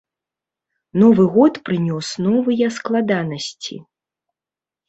[1.03, 3.75] Новы год прынёс новыя складанасці.